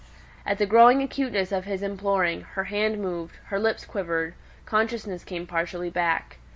[0.47, 4.33] At the growing acuteness of his imploring, her hand moved, her lips quivered,
[4.65, 6.39] consciousness came partially back.